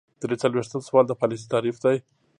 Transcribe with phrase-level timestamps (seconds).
[0.21, 1.97] درې څلویښتم سوال د پالیسۍ تعریف دی.